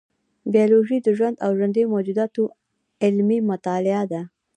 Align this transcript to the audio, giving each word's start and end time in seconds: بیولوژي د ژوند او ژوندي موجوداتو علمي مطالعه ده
بیولوژي 0.53 0.97
د 1.03 1.07
ژوند 1.17 1.35
او 1.45 1.51
ژوندي 1.57 1.83
موجوداتو 1.93 2.41
علمي 3.03 3.39
مطالعه 3.49 4.03
ده 4.11 4.21